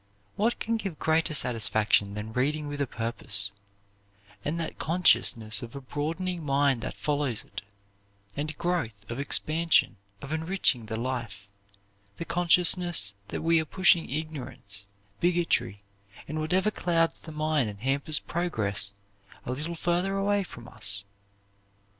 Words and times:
What 0.35 0.59
can 0.59 0.77
give 0.77 0.97
greater 0.97 1.35
satisfaction 1.35 2.15
than 2.15 2.33
reading 2.33 2.67
with 2.67 2.81
a 2.81 2.87
purpose, 2.87 3.51
and 4.43 4.59
that 4.59 4.79
consciousness 4.79 5.61
of 5.61 5.75
a 5.75 5.79
broadening 5.81 6.43
mind 6.43 6.81
that 6.81 6.97
follows 6.97 7.43
it, 7.43 7.61
and 8.35 8.57
growth, 8.57 9.05
of 9.11 9.19
expansion, 9.19 9.97
of 10.19 10.33
enriching 10.33 10.87
the 10.87 10.95
life, 10.95 11.47
the 12.17 12.25
consciousness 12.25 13.13
that 13.27 13.43
we 13.43 13.59
are 13.61 13.65
pushing 13.65 14.09
ignorance, 14.09 14.87
bigotry, 15.19 15.77
and 16.27 16.39
whatever 16.39 16.71
clouds 16.71 17.19
the 17.19 17.31
mind 17.31 17.69
and 17.69 17.81
hampers 17.81 18.17
progress 18.17 18.93
a 19.45 19.51
little 19.51 19.75
further 19.75 20.17
away 20.17 20.41
from 20.41 20.67
us? 20.67 21.05